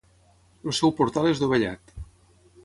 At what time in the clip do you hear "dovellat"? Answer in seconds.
1.43-1.95